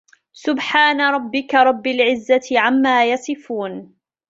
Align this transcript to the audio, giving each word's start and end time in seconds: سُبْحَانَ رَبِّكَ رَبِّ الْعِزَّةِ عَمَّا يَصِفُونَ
سُبْحَانَ 0.33 1.01
رَبِّكَ 1.01 1.53
رَبِّ 1.55 1.87
الْعِزَّةِ 1.87 2.49
عَمَّا 2.59 3.05
يَصِفُونَ 3.11 3.93